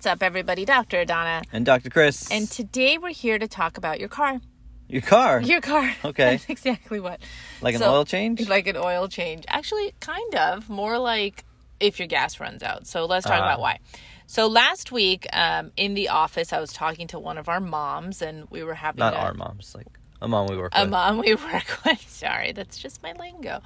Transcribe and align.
What's 0.00 0.06
up, 0.06 0.22
everybody? 0.22 0.64
Dr. 0.64 1.00
Adana. 1.00 1.42
And 1.52 1.66
Dr. 1.66 1.90
Chris. 1.90 2.30
And 2.30 2.50
today 2.50 2.96
we're 2.96 3.10
here 3.10 3.38
to 3.38 3.46
talk 3.46 3.76
about 3.76 4.00
your 4.00 4.08
car. 4.08 4.40
your 4.88 5.02
car. 5.02 5.42
Your 5.42 5.60
car. 5.60 5.94
Okay. 6.02 6.30
That's 6.30 6.48
exactly 6.48 7.00
what. 7.00 7.20
like 7.60 7.74
an 7.74 7.82
oil 7.82 8.06
change? 8.06 8.48
Like 8.48 8.66
an 8.66 8.78
oil 8.78 9.08
change. 9.08 9.44
Actually, 9.46 9.92
kind 10.00 10.34
of. 10.36 10.70
More 10.70 10.96
like 10.96 11.44
if 11.80 11.98
your 11.98 12.08
gas 12.08 12.40
runs 12.40 12.62
out. 12.62 12.86
So 12.86 13.04
let's 13.04 13.26
talk 13.26 13.42
Ah. 13.42 13.44
about 13.44 13.60
why. 13.60 13.80
So 14.26 14.46
last 14.46 14.90
week 14.90 15.26
um, 15.34 15.70
in 15.76 15.92
the 15.92 16.08
office, 16.08 16.54
I 16.54 16.60
was 16.60 16.72
talking 16.72 17.06
to 17.08 17.18
one 17.18 17.36
of 17.36 17.50
our 17.50 17.60
moms, 17.60 18.22
and 18.22 18.48
we 18.48 18.62
were 18.64 18.72
having 18.72 19.00
Not 19.00 19.12
a, 19.12 19.18
our 19.18 19.34
moms, 19.34 19.74
like 19.74 19.86
a 20.22 20.28
mom 20.28 20.46
we 20.46 20.56
work 20.56 20.72
a 20.74 20.80
with. 20.80 20.88
A 20.88 20.90
mom 20.90 21.18
we 21.18 21.34
work 21.52 21.78
with. 21.84 22.08
Sorry, 22.08 22.52
that's 22.52 22.78
just 22.78 23.02
my 23.02 23.12
lingo. 23.12 23.60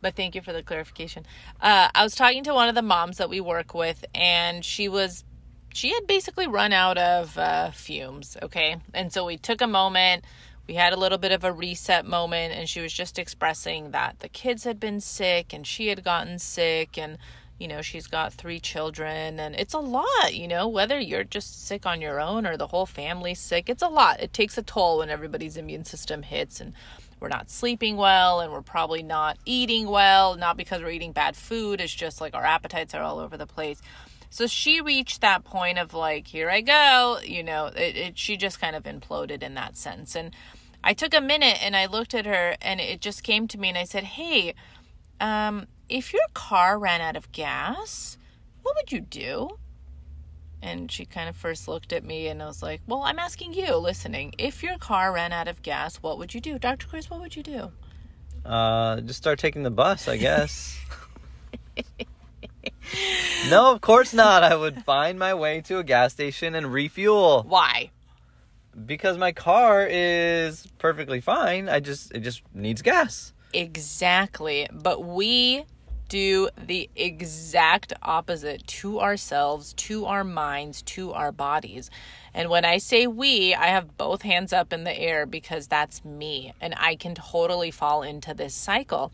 But 0.00 0.16
thank 0.16 0.34
you 0.34 0.42
for 0.42 0.52
the 0.52 0.64
clarification. 0.64 1.24
Uh, 1.60 1.90
I 1.94 2.02
was 2.02 2.16
talking 2.16 2.42
to 2.42 2.54
one 2.54 2.68
of 2.68 2.74
the 2.74 2.82
moms 2.82 3.18
that 3.18 3.30
we 3.30 3.40
work 3.40 3.72
with, 3.72 4.04
and 4.16 4.64
she 4.64 4.88
was, 4.88 5.22
she 5.76 5.92
had 5.92 6.06
basically 6.06 6.46
run 6.46 6.72
out 6.72 6.96
of 6.96 7.36
uh, 7.36 7.70
fumes. 7.70 8.36
Okay. 8.42 8.76
And 8.94 9.12
so 9.12 9.26
we 9.26 9.36
took 9.36 9.60
a 9.60 9.66
moment. 9.66 10.24
We 10.66 10.74
had 10.74 10.92
a 10.92 10.96
little 10.96 11.18
bit 11.18 11.32
of 11.32 11.44
a 11.44 11.52
reset 11.52 12.04
moment, 12.06 12.54
and 12.54 12.68
she 12.68 12.80
was 12.80 12.92
just 12.92 13.18
expressing 13.18 13.92
that 13.92 14.18
the 14.18 14.28
kids 14.28 14.64
had 14.64 14.80
been 14.80 15.00
sick 15.00 15.52
and 15.52 15.64
she 15.64 15.88
had 15.88 16.02
gotten 16.02 16.40
sick, 16.40 16.98
and 16.98 17.18
you 17.58 17.68
know, 17.68 17.82
she's 17.82 18.06
got 18.06 18.32
three 18.32 18.58
children, 18.58 19.38
and 19.38 19.54
it's 19.54 19.72
a 19.72 19.78
lot, 19.78 20.34
you 20.34 20.46
know, 20.46 20.68
whether 20.68 20.98
you're 20.98 21.24
just 21.24 21.66
sick 21.66 21.86
on 21.86 22.02
your 22.02 22.20
own 22.20 22.46
or 22.46 22.56
the 22.56 22.66
whole 22.66 22.84
family's 22.84 23.38
sick, 23.38 23.70
it's 23.70 23.82
a 23.82 23.88
lot. 23.88 24.20
It 24.20 24.32
takes 24.32 24.58
a 24.58 24.62
toll 24.62 24.98
when 24.98 25.08
everybody's 25.08 25.56
immune 25.56 25.84
system 25.84 26.22
hits, 26.22 26.60
and 26.60 26.74
we're 27.18 27.28
not 27.28 27.48
sleeping 27.48 27.96
well, 27.96 28.40
and 28.40 28.52
we're 28.52 28.60
probably 28.60 29.02
not 29.02 29.38
eating 29.46 29.88
well, 29.88 30.36
not 30.36 30.56
because 30.56 30.82
we're 30.82 30.90
eating 30.90 31.12
bad 31.12 31.34
food, 31.34 31.80
it's 31.80 31.94
just 31.94 32.20
like 32.20 32.34
our 32.34 32.44
appetites 32.44 32.94
are 32.94 33.02
all 33.02 33.20
over 33.20 33.36
the 33.36 33.46
place. 33.46 33.80
So 34.30 34.46
she 34.46 34.80
reached 34.80 35.20
that 35.20 35.44
point 35.44 35.78
of 35.78 35.94
like, 35.94 36.26
here 36.26 36.50
I 36.50 36.60
go, 36.60 37.18
you 37.24 37.42
know, 37.42 37.66
it, 37.66 37.96
it, 37.96 38.18
she 38.18 38.36
just 38.36 38.60
kind 38.60 38.76
of 38.76 38.84
imploded 38.84 39.42
in 39.42 39.54
that 39.54 39.76
sense. 39.76 40.14
And 40.14 40.34
I 40.84 40.92
took 40.92 41.14
a 41.14 41.20
minute 41.20 41.58
and 41.62 41.76
I 41.76 41.86
looked 41.86 42.14
at 42.14 42.26
her, 42.26 42.56
and 42.60 42.80
it 42.80 43.00
just 43.00 43.22
came 43.22 43.48
to 43.48 43.58
me, 43.58 43.68
and 43.70 43.78
I 43.78 43.84
said, 43.84 44.04
hey, 44.04 44.54
um, 45.20 45.66
if 45.88 46.12
your 46.12 46.22
car 46.34 46.78
ran 46.78 47.00
out 47.00 47.16
of 47.16 47.32
gas, 47.32 48.18
what 48.62 48.74
would 48.76 48.92
you 48.92 49.00
do? 49.00 49.58
And 50.62 50.90
she 50.90 51.04
kind 51.04 51.28
of 51.28 51.36
first 51.36 51.68
looked 51.68 51.92
at 51.92 52.04
me 52.04 52.28
and 52.28 52.42
I 52.42 52.46
was 52.46 52.62
like, 52.62 52.80
Well, 52.86 53.02
I'm 53.02 53.18
asking 53.18 53.54
you, 53.54 53.76
listening. 53.76 54.34
If 54.38 54.62
your 54.62 54.78
car 54.78 55.12
ran 55.12 55.32
out 55.32 55.48
of 55.48 55.62
gas, 55.62 55.96
what 55.96 56.18
would 56.18 56.34
you 56.34 56.40
do? 56.40 56.58
Dr. 56.58 56.86
Chris, 56.88 57.08
what 57.10 57.20
would 57.20 57.36
you 57.36 57.42
do? 57.42 57.70
Uh, 58.44 59.00
just 59.02 59.18
start 59.18 59.38
taking 59.38 59.62
the 59.62 59.70
bus, 59.70 60.08
I 60.08 60.16
guess. 60.16 60.80
no, 63.50 63.72
of 63.72 63.80
course 63.80 64.12
not. 64.14 64.42
I 64.42 64.54
would 64.56 64.84
find 64.84 65.18
my 65.18 65.34
way 65.34 65.60
to 65.62 65.78
a 65.78 65.84
gas 65.84 66.12
station 66.12 66.54
and 66.54 66.72
refuel 66.72 67.44
Why? 67.48 67.90
because 68.84 69.16
my 69.16 69.32
car 69.32 69.86
is 69.88 70.66
perfectly 70.78 71.20
fine. 71.20 71.68
I 71.68 71.80
just 71.80 72.12
it 72.12 72.20
just 72.20 72.42
needs 72.52 72.82
gas. 72.82 73.32
Exactly. 73.52 74.68
But 74.72 75.04
we 75.04 75.64
do 76.08 76.48
the 76.56 76.88
exact 76.94 77.92
opposite 78.02 78.66
to 78.66 79.00
ourselves, 79.00 79.72
to 79.74 80.04
our 80.06 80.22
minds, 80.24 80.82
to 80.82 81.12
our 81.12 81.32
bodies. 81.32 81.90
And 82.32 82.48
when 82.48 82.64
I 82.64 82.78
say 82.78 83.06
we, 83.06 83.54
I 83.54 83.66
have 83.66 83.96
both 83.96 84.22
hands 84.22 84.52
up 84.52 84.72
in 84.72 84.84
the 84.84 84.96
air 84.96 85.26
because 85.26 85.66
that's 85.66 86.04
me. 86.04 86.52
And 86.60 86.74
I 86.76 86.96
can 86.96 87.14
totally 87.14 87.70
fall 87.70 88.02
into 88.02 88.34
this 88.34 88.54
cycle. 88.54 89.10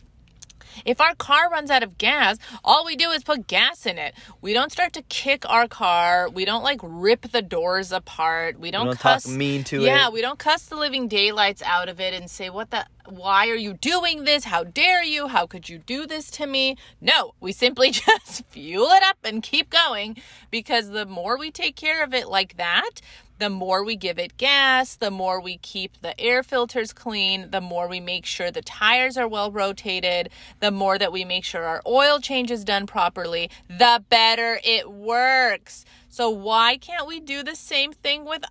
If 0.84 1.00
our 1.00 1.14
car 1.14 1.50
runs 1.50 1.70
out 1.70 1.82
of 1.82 1.98
gas, 1.98 2.38
all 2.64 2.84
we 2.84 2.96
do 2.96 3.10
is 3.10 3.22
put 3.22 3.46
gas 3.46 3.86
in 3.86 3.98
it. 3.98 4.14
We 4.40 4.52
don't 4.52 4.72
start 4.72 4.92
to 4.94 5.02
kick 5.02 5.48
our 5.48 5.68
car. 5.68 6.28
We 6.28 6.44
don't 6.44 6.62
like 6.62 6.80
rip 6.82 7.30
the 7.32 7.42
doors 7.42 7.92
apart. 7.92 8.58
We 8.58 8.70
don't, 8.70 8.86
don't 8.86 8.98
cuss 8.98 9.24
talk 9.24 9.32
mean 9.32 9.64
to 9.64 9.80
yeah, 9.80 9.82
it. 9.82 9.86
Yeah, 9.86 10.08
we 10.10 10.20
don't 10.20 10.38
cuss 10.38 10.66
the 10.66 10.76
living 10.76 11.08
daylights 11.08 11.62
out 11.62 11.88
of 11.88 12.00
it 12.00 12.14
and 12.14 12.30
say, 12.30 12.50
What 12.50 12.70
the 12.70 12.86
why 13.08 13.48
are 13.48 13.56
you 13.56 13.74
doing 13.74 14.24
this? 14.24 14.44
How 14.44 14.64
dare 14.64 15.02
you? 15.02 15.28
How 15.28 15.46
could 15.46 15.68
you 15.68 15.78
do 15.78 16.06
this 16.06 16.30
to 16.32 16.46
me? 16.46 16.76
No, 17.00 17.34
we 17.40 17.52
simply 17.52 17.90
just 17.92 18.44
fuel 18.46 18.88
it 18.90 19.02
up 19.02 19.18
and 19.24 19.42
keep 19.42 19.70
going 19.70 20.16
because 20.50 20.90
the 20.90 21.06
more 21.06 21.36
we 21.38 21.50
take 21.50 21.76
care 21.76 22.04
of 22.04 22.14
it 22.14 22.28
like 22.28 22.56
that, 22.56 23.00
the 23.42 23.50
more 23.50 23.82
we 23.82 23.96
give 23.96 24.20
it 24.20 24.36
gas, 24.36 24.94
the 24.94 25.10
more 25.10 25.40
we 25.40 25.56
keep 25.56 26.00
the 26.00 26.18
air 26.20 26.44
filters 26.44 26.92
clean, 26.92 27.50
the 27.50 27.60
more 27.60 27.88
we 27.88 27.98
make 27.98 28.24
sure 28.24 28.52
the 28.52 28.62
tires 28.62 29.16
are 29.16 29.26
well 29.26 29.50
rotated, 29.50 30.28
the 30.60 30.70
more 30.70 30.96
that 30.96 31.10
we 31.10 31.24
make 31.24 31.42
sure 31.44 31.64
our 31.64 31.82
oil 31.84 32.20
change 32.20 32.52
is 32.52 32.62
done 32.62 32.86
properly, 32.86 33.50
the 33.66 34.04
better 34.08 34.60
it 34.62 34.92
works. 34.92 35.84
So 36.08 36.30
why 36.30 36.76
can't 36.76 37.08
we 37.08 37.18
do 37.18 37.42
the 37.42 37.56
same 37.56 37.92
thing 37.92 38.24
with 38.24 38.44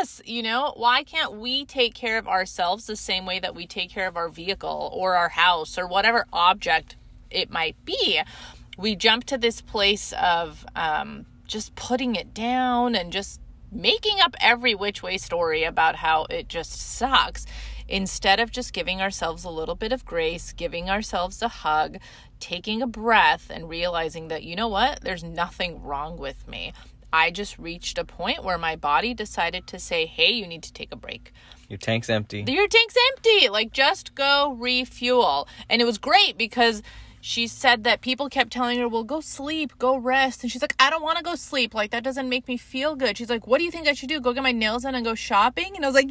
us? 0.00 0.22
You 0.24 0.42
know, 0.42 0.72
why 0.78 1.02
can't 1.02 1.34
we 1.34 1.66
take 1.66 1.92
care 1.92 2.16
of 2.16 2.26
ourselves 2.26 2.86
the 2.86 2.96
same 2.96 3.26
way 3.26 3.40
that 3.40 3.54
we 3.54 3.66
take 3.66 3.90
care 3.90 4.08
of 4.08 4.16
our 4.16 4.30
vehicle 4.30 4.90
or 4.94 5.14
our 5.14 5.28
house 5.28 5.76
or 5.76 5.86
whatever 5.86 6.24
object 6.32 6.96
it 7.30 7.50
might 7.50 7.76
be? 7.84 8.22
We 8.78 8.96
jump 8.96 9.24
to 9.24 9.36
this 9.36 9.60
place 9.60 10.14
of 10.18 10.64
um, 10.74 11.26
just 11.46 11.74
putting 11.74 12.16
it 12.16 12.32
down 12.32 12.94
and 12.94 13.12
just 13.12 13.42
making 13.70 14.20
up 14.20 14.34
every 14.40 14.74
which 14.74 15.02
way 15.02 15.18
story 15.18 15.64
about 15.64 15.96
how 15.96 16.24
it 16.30 16.48
just 16.48 16.72
sucks 16.72 17.46
instead 17.88 18.38
of 18.38 18.50
just 18.50 18.72
giving 18.72 19.00
ourselves 19.00 19.44
a 19.44 19.50
little 19.50 19.74
bit 19.74 19.92
of 19.92 20.04
grace, 20.04 20.52
giving 20.52 20.90
ourselves 20.90 21.40
a 21.42 21.48
hug, 21.48 21.98
taking 22.38 22.82
a 22.82 22.86
breath, 22.86 23.50
and 23.50 23.68
realizing 23.68 24.28
that, 24.28 24.44
you 24.44 24.54
know 24.54 24.68
what, 24.68 25.00
there's 25.02 25.24
nothing 25.24 25.82
wrong 25.82 26.18
with 26.18 26.46
me. 26.46 26.72
I 27.10 27.30
just 27.30 27.58
reached 27.58 27.96
a 27.96 28.04
point 28.04 28.44
where 28.44 28.58
my 28.58 28.76
body 28.76 29.14
decided 29.14 29.66
to 29.68 29.78
say, 29.78 30.04
hey, 30.04 30.30
you 30.30 30.46
need 30.46 30.62
to 30.64 30.72
take 30.72 30.92
a 30.92 30.96
break. 30.96 31.32
Your 31.68 31.78
tank's 31.78 32.10
empty. 32.10 32.44
Your 32.46 32.68
tank's 32.68 32.96
empty. 33.12 33.48
Like, 33.48 33.72
just 33.72 34.14
go 34.14 34.54
refuel. 34.58 35.48
And 35.70 35.80
it 35.80 35.86
was 35.86 35.96
great 35.96 36.36
because 36.36 36.82
she 37.20 37.46
said 37.46 37.84
that 37.84 38.00
people 38.00 38.28
kept 38.28 38.52
telling 38.52 38.78
her, 38.78 38.88
well, 38.88 39.04
go 39.04 39.20
sleep, 39.20 39.72
go 39.78 39.96
rest. 39.96 40.42
And 40.42 40.52
she's 40.52 40.62
like, 40.62 40.74
I 40.78 40.90
don't 40.90 41.02
want 41.02 41.18
to 41.18 41.24
go 41.24 41.34
sleep. 41.34 41.74
Like, 41.74 41.90
that 41.90 42.04
doesn't 42.04 42.28
make 42.28 42.48
me 42.48 42.56
feel 42.56 42.96
good. 42.96 43.16
She's 43.16 43.30
like, 43.30 43.46
what 43.46 43.58
do 43.58 43.64
you 43.64 43.70
think 43.70 43.88
I 43.88 43.92
should 43.92 44.08
do? 44.08 44.20
Go 44.20 44.32
get 44.32 44.42
my 44.42 44.52
nails 44.52 44.82
done 44.82 44.94
and 44.94 45.04
go 45.04 45.14
shopping? 45.14 45.74
And 45.74 45.84
I 45.84 45.88
was 45.88 45.94
like, 45.94 46.10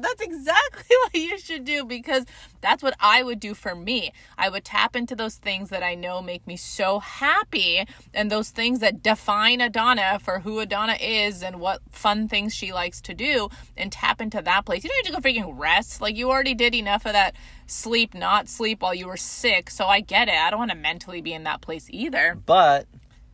that's 0.00 0.22
exactly 0.22 0.96
what 1.02 1.14
you 1.14 1.38
should 1.38 1.64
do 1.64 1.84
because 1.84 2.24
that's 2.60 2.82
what 2.82 2.94
I 3.00 3.22
would 3.22 3.40
do 3.40 3.54
for 3.54 3.74
me. 3.74 4.12
I 4.38 4.48
would 4.48 4.64
tap 4.64 4.96
into 4.96 5.14
those 5.14 5.36
things 5.36 5.70
that 5.70 5.82
I 5.82 5.94
know 5.94 6.22
make 6.22 6.46
me 6.46 6.56
so 6.56 7.00
happy 7.00 7.86
and 8.14 8.30
those 8.30 8.50
things 8.50 8.80
that 8.80 9.02
define 9.02 9.60
Adana 9.60 10.18
for 10.18 10.40
who 10.40 10.60
Adana 10.60 10.94
is 11.00 11.42
and 11.42 11.60
what 11.60 11.80
fun 11.90 12.28
things 12.28 12.54
she 12.54 12.72
likes 12.72 13.00
to 13.02 13.14
do 13.14 13.48
and 13.76 13.90
tap 13.90 14.20
into 14.20 14.40
that 14.42 14.64
place. 14.64 14.84
You 14.84 14.90
don't 14.90 15.04
need 15.04 15.14
to 15.14 15.20
go 15.20 15.28
freaking 15.28 15.58
rest. 15.58 16.00
Like 16.00 16.16
you 16.16 16.30
already 16.30 16.54
did 16.54 16.74
enough 16.74 17.06
of 17.06 17.12
that 17.12 17.34
sleep, 17.66 18.14
not 18.14 18.48
sleep 18.48 18.82
while 18.82 18.94
you 18.94 19.06
were 19.06 19.16
sick. 19.16 19.70
So 19.70 19.86
I 19.86 20.00
get 20.00 20.28
it. 20.28 20.34
I 20.34 20.50
don't 20.50 20.58
want 20.58 20.70
to 20.70 20.76
mentally 20.76 21.20
be 21.20 21.32
in 21.32 21.44
that 21.44 21.60
place 21.60 21.86
either. 21.90 22.38
But 22.46 22.86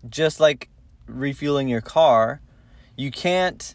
just 0.09 0.41
like 0.41 0.69
refueling 1.07 1.69
your 1.69 1.81
car, 1.81 2.41
you 2.97 3.11
can't 3.11 3.75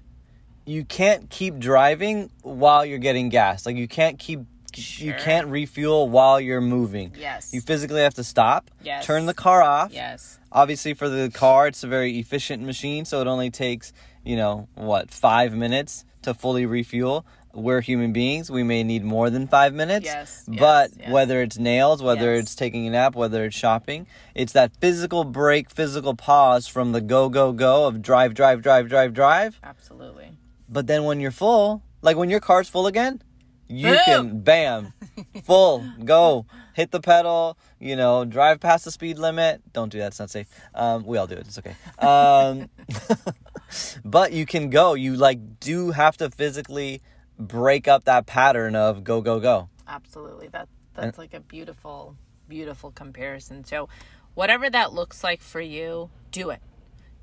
you 0.66 0.86
can't 0.86 1.30
keep 1.30 1.58
driving 1.60 2.30
while 2.42 2.86
you're 2.86 2.98
getting 3.00 3.30
gas. 3.30 3.66
Like 3.66 3.76
you 3.76 3.88
can't 3.88 4.18
keep 4.20 4.42
you 4.76 5.14
can't 5.14 5.48
refuel 5.50 6.10
while 6.10 6.40
you're 6.42 6.60
moving. 6.62 7.14
Yes. 7.16 7.54
You 7.54 7.62
physically 7.62 8.02
have 8.02 8.16
to 8.16 8.24
stop, 8.24 8.72
Yes. 8.84 9.06
turn 9.06 9.28
the 9.28 9.34
car 9.36 9.62
off. 9.62 9.94
Yes. 9.94 10.40
Obviously 10.52 10.96
for 10.96 11.10
the 11.10 11.30
car 11.30 11.68
it's 11.68 11.84
a 11.84 11.88
very 11.88 12.18
efficient 12.18 12.64
machine, 12.64 13.06
so 13.06 13.22
it 13.22 13.28
only 13.28 13.52
takes, 13.52 13.94
you 14.24 14.36
know, 14.36 14.68
what, 14.74 15.12
5 15.12 15.54
minutes 15.54 16.06
to 16.24 16.34
fully 16.34 16.66
refuel. 16.66 17.24
We're 17.54 17.82
human 17.82 18.14
beings. 18.14 18.50
We 18.50 18.64
may 18.64 18.84
need 18.84 19.04
more 19.04 19.30
than 19.30 19.46
5 19.46 19.76
minutes. 19.76 20.06
Yes, 20.06 20.44
But 20.48 20.90
yes, 20.90 20.98
yes. 21.02 21.12
whether 21.12 21.44
it's 21.44 21.60
nails, 21.60 22.02
whether 22.02 22.34
Yes. 22.34 22.46
it's 22.46 22.56
taking 22.56 22.88
a 22.88 22.90
nap, 22.90 23.14
whether 23.16 23.44
it's 23.46 23.56
shopping, 23.56 24.08
it's 24.34 24.54
that 24.54 24.72
physical 24.82 25.24
break, 25.24 25.70
physical 25.70 26.16
pause 26.16 26.66
from 26.68 26.94
the 26.94 27.02
go 27.02 27.30
go 27.30 27.52
go 27.52 27.86
of 27.86 28.02
drive 28.02 28.34
drive 28.34 28.64
drive 28.64 28.90
drive 28.90 29.14
drive. 29.14 29.60
Absolutely. 29.64 30.32
But 30.74 30.88
then 30.88 31.04
when 31.04 31.20
you're 31.20 31.32
full, 31.32 31.84
like 32.02 32.18
when 32.18 32.32
your 32.32 32.40
car's 32.40 32.68
full 32.68 32.88
again, 32.88 33.22
you 33.68 33.90
Boom. 33.90 34.00
can 34.06 34.40
bam, 34.42 34.94
full, 35.44 35.86
go, 36.04 36.48
hit 36.74 36.90
the 36.90 37.00
pedal, 37.00 37.60
you 37.80 37.96
know, 37.96 38.26
drive 38.26 38.60
past 38.60 38.84
the 38.84 38.92
speed 38.92 39.20
limit. 39.20 39.62
Don't 39.72 39.90
do 39.90 40.00
that, 40.00 40.08
it's 40.08 40.20
not 40.20 40.32
safe. 40.32 40.48
Um, 40.74 41.06
we 41.06 41.18
all 41.18 41.28
do 41.28 41.36
it, 41.36 41.48
it's 41.48 41.60
okay. 41.60 41.76
Um, 42.00 42.70
but 44.06 44.34
you 44.34 44.48
can 44.48 44.72
go. 44.72 44.96
You 44.96 45.16
like 45.16 45.60
do 45.60 45.92
have 45.92 46.18
to 46.18 46.32
physically 46.32 47.02
break 47.38 47.88
up 47.88 48.06
that 48.06 48.26
pattern 48.26 48.76
of 48.76 49.04
go, 49.04 49.22
go, 49.22 49.40
go. 49.40 49.70
Absolutely. 49.88 50.48
That 50.48 50.70
that's 50.96 51.20
like 51.20 51.36
a 51.36 51.40
beautiful, 51.40 52.18
beautiful 52.48 52.90
comparison. 52.90 53.64
So 53.64 53.90
whatever 54.34 54.72
that 54.72 54.92
looks 54.92 55.24
like 55.24 55.42
for 55.42 55.62
you, 55.62 56.10
do 56.32 56.50
it. 56.50 56.62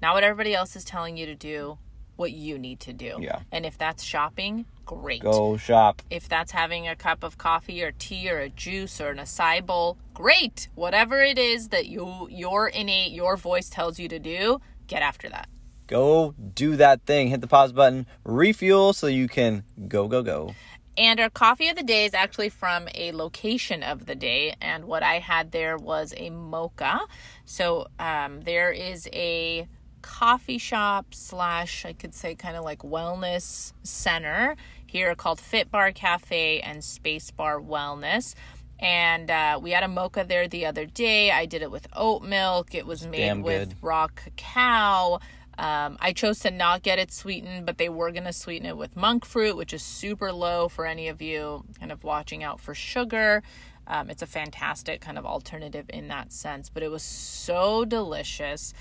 Not 0.00 0.14
what 0.14 0.22
everybody 0.22 0.54
else 0.54 0.76
is 0.76 0.84
telling 0.84 1.16
you 1.16 1.26
to 1.26 1.34
do, 1.34 1.78
what 2.20 2.32
you 2.32 2.58
need 2.58 2.78
to 2.80 2.92
do. 2.92 3.12
Yeah. 3.18 3.40
And 3.50 3.66
if 3.66 3.76
that's 3.78 4.02
shopping, 4.04 4.66
great. 4.84 5.22
Go 5.22 5.56
shop. 5.56 6.02
If 6.10 6.28
that's 6.28 6.52
having 6.52 6.86
a 6.86 6.94
cup 6.94 7.24
of 7.24 7.38
coffee 7.38 7.82
or 7.82 7.92
tea 7.92 8.30
or 8.30 8.38
a 8.38 8.48
juice 8.48 9.00
or 9.00 9.08
an 9.08 9.18
acai 9.18 9.64
bowl, 9.64 9.96
great. 10.14 10.68
Whatever 10.74 11.16
it 11.22 11.38
is 11.38 11.68
that 11.68 11.86
you 11.86 12.28
your 12.30 12.68
innate 12.68 13.12
your 13.12 13.36
voice 13.36 13.68
tells 13.68 13.98
you 13.98 14.08
to 14.08 14.18
do, 14.18 14.60
get 14.86 15.02
after 15.02 15.28
that. 15.30 15.48
go 15.86 16.34
do 16.54 16.76
that 16.76 17.02
thing. 17.04 17.28
Hit 17.28 17.40
the 17.40 17.48
pause 17.48 17.72
button, 17.72 18.06
refuel 18.24 18.92
so 18.92 19.06
you 19.08 19.28
can 19.28 19.64
go, 19.88 20.06
go, 20.06 20.22
go. 20.22 20.54
And 20.96 21.18
our 21.18 21.30
coffee 21.30 21.68
of 21.68 21.76
the 21.76 21.82
day 21.82 22.04
is 22.04 22.14
actually 22.14 22.50
from 22.50 22.88
a 22.94 23.12
location 23.12 23.82
of 23.82 24.06
the 24.06 24.14
day. 24.14 24.54
And 24.60 24.84
what 24.84 25.02
I 25.02 25.18
had 25.18 25.50
there 25.50 25.76
was 25.76 26.12
a 26.16 26.30
mocha. 26.30 27.00
So 27.44 27.86
um, 27.98 28.42
there 28.42 28.70
is 28.70 29.08
a 29.12 29.66
coffee 30.02 30.58
shop 30.58 31.14
slash, 31.14 31.84
I 31.84 31.92
could 31.92 32.14
say, 32.14 32.34
kind 32.34 32.56
of 32.56 32.64
like 32.64 32.80
wellness 32.80 33.72
center 33.82 34.56
here 34.86 35.14
called 35.14 35.40
Fit 35.40 35.70
Bar 35.70 35.92
Cafe 35.92 36.60
and 36.60 36.82
Space 36.82 37.30
Bar 37.30 37.60
Wellness. 37.60 38.34
And 38.78 39.30
uh, 39.30 39.60
we 39.62 39.72
had 39.72 39.82
a 39.82 39.88
mocha 39.88 40.24
there 40.26 40.48
the 40.48 40.66
other 40.66 40.86
day. 40.86 41.30
I 41.30 41.46
did 41.46 41.62
it 41.62 41.70
with 41.70 41.86
oat 41.94 42.22
milk. 42.22 42.74
It 42.74 42.86
was 42.86 43.06
made 43.06 43.42
with 43.42 43.74
raw 43.82 44.08
cacao. 44.08 45.20
Um, 45.58 45.98
I 46.00 46.14
chose 46.14 46.38
to 46.40 46.50
not 46.50 46.82
get 46.82 46.98
it 46.98 47.12
sweetened, 47.12 47.66
but 47.66 47.76
they 47.76 47.90
were 47.90 48.10
going 48.10 48.24
to 48.24 48.32
sweeten 48.32 48.66
it 48.66 48.78
with 48.78 48.96
monk 48.96 49.26
fruit, 49.26 49.56
which 49.56 49.74
is 49.74 49.82
super 49.82 50.32
low 50.32 50.68
for 50.70 50.86
any 50.86 51.08
of 51.08 51.20
you 51.20 51.64
kind 51.78 51.92
of 51.92 52.02
watching 52.02 52.42
out 52.42 52.60
for 52.60 52.74
sugar. 52.74 53.42
Um, 53.86 54.08
it's 54.08 54.22
a 54.22 54.26
fantastic 54.26 55.02
kind 55.02 55.18
of 55.18 55.26
alternative 55.26 55.84
in 55.90 56.08
that 56.08 56.32
sense, 56.32 56.70
but 56.70 56.82
it 56.82 56.90
was 56.90 57.02
so 57.02 57.84
delicious. 57.84 58.72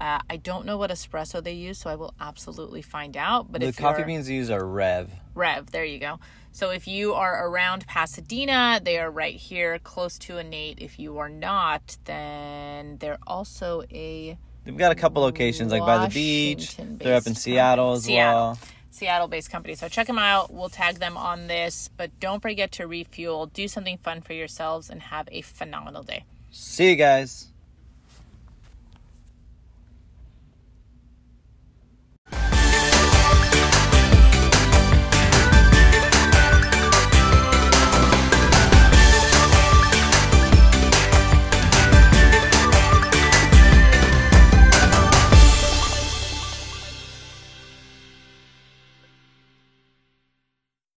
Uh, 0.00 0.20
I 0.28 0.36
don't 0.36 0.66
know 0.66 0.76
what 0.76 0.90
espresso 0.90 1.42
they 1.42 1.52
use, 1.52 1.78
so 1.78 1.90
I 1.90 1.94
will 1.94 2.14
absolutely 2.20 2.82
find 2.82 3.16
out. 3.16 3.50
But 3.50 3.60
The 3.60 3.72
coffee 3.72 4.04
beans 4.04 4.28
used 4.28 4.50
are 4.50 4.64
Rev. 4.64 5.10
Rev, 5.34 5.70
there 5.70 5.84
you 5.84 5.98
go. 5.98 6.18
So 6.52 6.70
if 6.70 6.86
you 6.86 7.14
are 7.14 7.48
around 7.48 7.86
Pasadena, 7.86 8.80
they 8.82 8.98
are 8.98 9.10
right 9.10 9.34
here, 9.34 9.78
close 9.80 10.18
to 10.20 10.38
Innate. 10.38 10.78
If 10.80 10.98
you 10.98 11.18
are 11.18 11.28
not, 11.28 11.96
then 12.04 12.98
they're 12.98 13.18
also 13.26 13.82
a 13.90 14.38
They've 14.64 14.76
got 14.76 14.92
a 14.92 14.94
couple 14.94 15.22
locations 15.22 15.72
like 15.72 15.84
by 15.84 16.06
the 16.06 16.14
beach. 16.14 16.76
They're 16.76 17.16
up 17.16 17.26
in 17.26 17.34
Seattle 17.34 17.92
as 17.92 18.04
Seattle. 18.04 18.34
well. 18.34 18.58
Seattle 18.90 19.28
based 19.28 19.50
company. 19.50 19.74
So 19.74 19.88
check 19.88 20.06
them 20.06 20.18
out. 20.18 20.52
We'll 20.54 20.68
tag 20.68 21.00
them 21.00 21.16
on 21.16 21.48
this, 21.48 21.90
but 21.96 22.18
don't 22.20 22.40
forget 22.40 22.70
to 22.72 22.86
refuel, 22.86 23.46
do 23.46 23.66
something 23.68 23.98
fun 23.98 24.20
for 24.20 24.32
yourselves, 24.32 24.88
and 24.88 25.02
have 25.02 25.28
a 25.32 25.42
phenomenal 25.42 26.02
day. 26.02 26.24
See 26.52 26.90
you 26.90 26.96
guys. 26.96 27.48